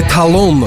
[0.00, 0.58] эталон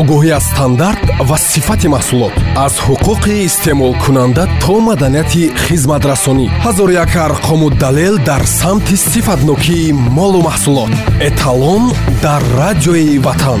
[0.00, 2.34] огоҳӣ аз стандарт ва сифати маҳсулот.
[2.66, 6.46] Аз ҳуқуқи истеъмолкунанда то маданияти хизматрасонӣ.
[6.64, 10.92] Ҳазор як арқому далел дар самти сифатнокии молу маҳсулот.
[11.28, 11.82] Эталон
[12.24, 13.60] дар радиои ватан.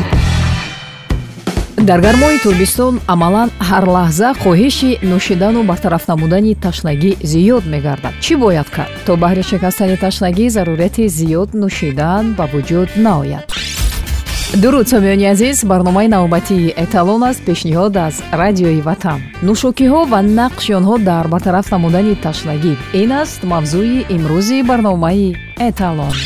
[1.88, 8.14] Дар гармои тобистон амалан ҳар лаҳза хоҳиши нӯшидану бартараф намудани ташнагӣ зиёд мегардад.
[8.24, 8.92] Чӣ бояд кард?
[9.06, 13.46] То баҳри шикастани ташнагӣ зарурияти зиёд нӯшидан ба вуҷуд наояд
[14.54, 20.96] дуруд сомиёни азиз барномаи навбатии эталон аст пешниҳод аз радиои ватан нӯшокиҳо ва нақши онҳо
[20.98, 25.36] дар бартараф намудани ташнагӣ ин аст мавзӯи имрӯзи барномаи
[25.68, 26.16] эталон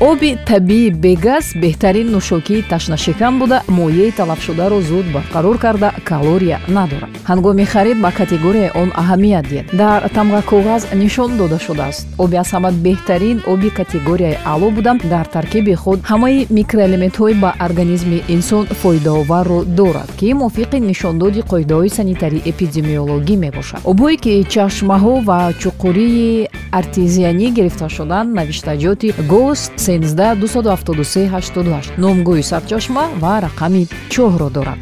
[0.00, 7.10] оби табиӣ бегаз беҳтарин нӯшокии ташнашикан буда моеъи талафшударо зуд барқарор карда калория надорад.
[7.30, 12.06] Ҳангоми харид ба категорияи он аҳамият диҳед дар тамға коғаз нишон дода шудааст.
[12.18, 18.18] Оби аз ҳама беҳтарин оби категорияи аъло буда дар таркиби худ ҳамаи микроэлементҳои ба организми
[18.28, 23.80] инсон фоидаоварро дорад ки мувофиқи нишондоди қоидаҳои санитарӣ эпидемиологӣ мебошад.
[23.92, 26.48] Обҳое ки чашмаҳо ва чуқурии
[26.80, 34.80] артезианӣ гирифта шуданд навиштаҷоти гост 1727388 номгӯи сарчашма ва рақами чоҳро дорад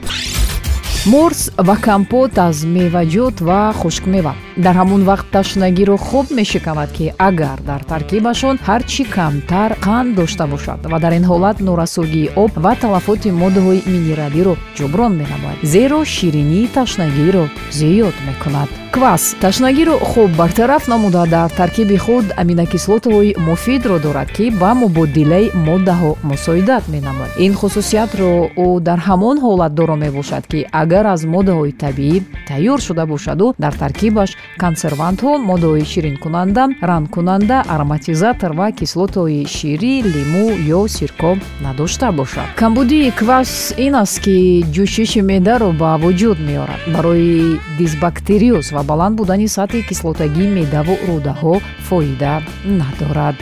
[1.06, 7.58] морс ва компот аз меваҷот ва хушкмева дар ҳамон вақт ташнагиро хуб мешиканад ки агар
[7.70, 12.72] дар таркибашон ҳар чӣ камтар қанд дошта бошад ва дар ин ҳолат норасогии об ва
[12.82, 15.58] талафоти моддаҳои минералиро ҷуброн менамояд.
[15.62, 17.44] Зеро ширинии ташнагиро
[17.78, 18.68] зиёд мекунад.
[18.94, 19.36] Квас.
[19.40, 26.84] Ташнагиро хуб бартараф намуда дар таркиби худ аминокислотаҳои муфидро дорад ки ба мубодилаи моддаҳо мусоидат
[26.88, 27.32] менамояд.
[27.38, 28.30] Ин хусусиятро
[28.64, 32.16] ӯ дар ҳамон ҳолат доро мебошад ки агар аз моддаҳои табиӣ
[32.50, 34.30] тайёр шуда бошаду дар таркибаш
[34.62, 40.46] консервантҳо моддаҳои ширинкунанда рангкунанда ароматизатор ва кислотаҳои ширӣ лимӯ
[40.78, 41.30] ё сирко
[41.66, 42.48] надошта бошад.
[42.62, 43.50] камбудии квас
[43.86, 44.36] ин аст ки
[44.74, 46.80] ҷӯшиши меъдаро ба вуҷуд меорад.
[46.94, 51.54] барои дисбактериоз ва баланд будани сатҳи кислотагии меъдаву рӯдаҳо
[51.88, 52.34] фоида
[52.80, 53.36] надорад.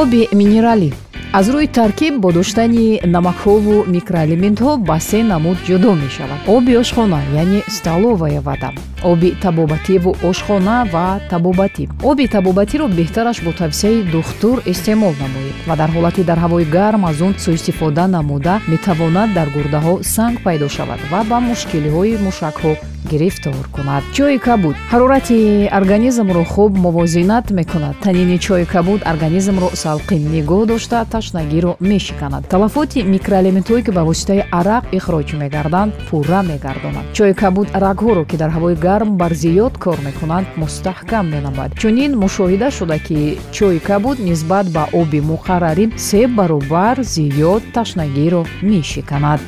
[0.00, 0.90] оби минералӣ
[1.38, 6.40] аз рӯи таркиб бо доштани намакҳову микроэлементҳо ба се намуд ҷудо мешавад.
[6.56, 8.70] Оби ошхона яъне столовая вода
[9.04, 11.88] оби табобативу ошхона ва табобатӣ.
[12.02, 17.20] Оби табобатиро беҳтараш бо тавсияи духтур истеъмол намоед ва дар ҳолати дар ҳавои гарм аз
[17.26, 22.72] он сӯистифода намуда метавонад дар гурдаҳо санг пайдо шавад ва ба мушкилиҳои мушакҳо
[23.10, 24.02] гирифтор кунад.
[24.16, 24.76] Чои кабуд.
[24.92, 27.96] Ҳарорати организмро хуб мувозинат мекунад.
[28.04, 32.46] Танини чои кабуд организмро салқин нигоҳ дошта ташнагиро мешиканад.
[32.48, 37.06] Талафоти микроэлементҳое ки ба воситаи арақ ихроҷ мегарданд пурра мегардонад.
[37.16, 42.68] Чои кабуд рагҳоро ки дар ҳавои гарм бар зиёд кор мекунанд мустаҳкам менамояд чунин мушоҳида
[42.78, 43.18] шуда ки
[43.56, 49.42] чои кабуд нисбат ба оби муқаррарӣ се баробар зиёд ташнагиро мешиканад.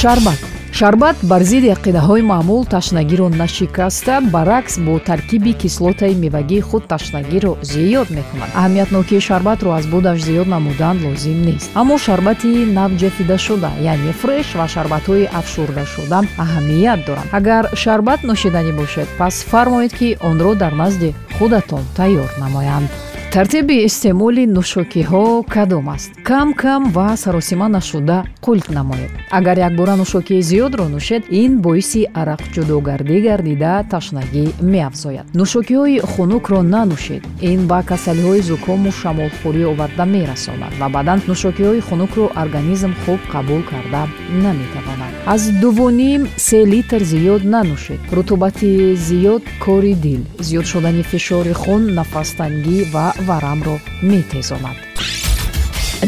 [0.00, 0.40] Шарбат
[0.78, 8.08] шарбат бар зидди ақидаҳои маъмул ташнагиро нашикаста баръакс бо таркиби кислотаи мевагии худ ташнагиро зиёд
[8.18, 8.50] мекунад.
[8.58, 11.70] Аҳамиятнокии шарбатро аз будаш зиёд намудан лозим нест.
[11.80, 17.28] Аммо шарбати навҷафидашуда яъне фреш ва шарбатҳои афшурдашуда аҳамият доранд.
[17.38, 22.90] Агар шарбат нӯшиданӣ бошед пас фармоед ки онро дар назди худатон тайёр намоянд
[23.34, 26.10] тартиби истеъмоли нӯшокиҳо кадом аст?
[26.28, 29.10] Кам кам ва саросима нашуда қулф намоед.
[29.38, 35.26] Агар якбора нӯшокии зиёдро нӯшед ин боиси арақҷудогардӣ гардида ташнагӣ меафзояд.
[35.40, 37.22] Нӯшокиҳои хунукро нанӯшед.
[37.50, 44.02] Ин ба касалиҳои зукому шамолхӯрӣ оварда мерасонад ва баъдан нӯшокиҳои хунукро организм хуб қабул карда
[44.44, 45.12] наметавонад.
[45.34, 48.00] Аз дувоним се литр зиёд нанӯшед.
[48.16, 48.70] Рутубати
[49.08, 50.22] зиёд кори дил.
[50.48, 53.76] Зиёд шудани фишори хун нафастангӣ ва варамро
[54.10, 54.78] метезонад.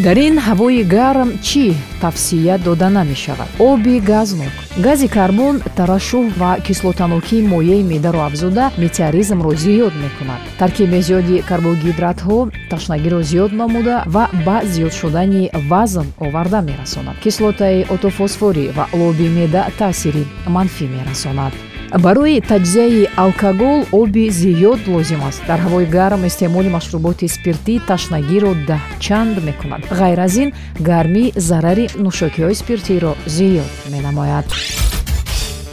[0.05, 1.65] Дар ин ҳавои гарм чӣ
[2.03, 4.55] тавсия дода намешавад оби газнок.
[4.87, 10.43] Гази карбон тарашуҳ ва кислотанокии моеъи меъдаро афзуда метеоризмро зиёд мекунад.
[10.61, 12.39] Таркиби зиёди карбогидратҳо
[12.71, 17.17] ташнагиро зиёд намуда ва ба зиёд шудани вазн оварда мерасонад.
[17.25, 20.25] Кислотаи отофосфорӣ ва лоби меъда таъсири
[20.55, 21.55] манфӣ мерасонад
[21.99, 25.43] барои таҷзияи алкогол оби зиёд лозим аст.
[25.49, 29.83] Дар ҳавои гарм истеъмоли машруботи спиртӣ ташнагиро даҳчанд мекунад.
[30.01, 30.51] Ғайр аз ин
[30.89, 34.47] гармӣ зарари нӯшокиҳои спиртиро зиёд менамояд.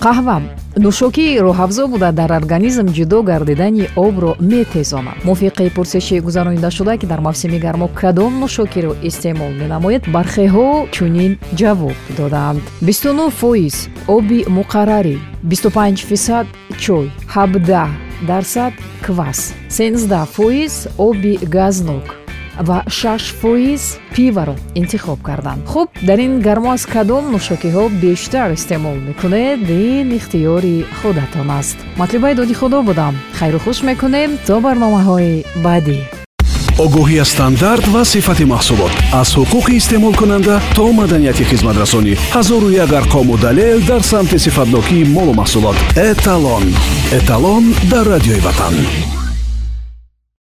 [0.05, 0.37] Қаҳва
[0.75, 5.17] нӯшокии роҳафзо буда дар организм ҷудо гардидани обро метезонад.
[5.27, 11.97] Мувофиқи пурсиши гузаронидашуда ки дар мавсими гармо кадом нӯшокиро истеъмол менамоед бархеҳо чунин ҷавоб
[12.87, 13.75] бисту нӯ фоиз
[14.15, 15.17] оби муқаррарӣ
[15.49, 16.47] бисту панҷ фисад
[16.83, 17.89] чой ҳабдаҳ
[18.29, 18.73] дарсад
[19.05, 19.39] квас
[19.77, 20.73] сенздаҳ фоиз
[21.07, 22.22] оби газнок
[22.59, 25.67] ва 6 фоиз пиваро интихоб карданд.
[25.67, 31.77] Хуб дар ин гармо аз кадом нӯшокиҳо бештар истеъмол мекунед ин ихтиёри худатон аст.
[31.97, 33.15] Матлиба доди худо будам.
[33.39, 35.99] Хайру хуш мекунем то барномаҳои баъдӣ.
[36.85, 38.93] Огоҳӣ аз стандарт ва сифати маҳсулот.
[39.21, 45.77] Аз ҳуқуқи истеъмолкунанда то маданияти хизматрасонӣ ҳазору як арқому далел дар самти сифатнокии молу маҳсулот.
[46.11, 46.65] Эталон.
[47.19, 48.75] Эталон дар радиои ватан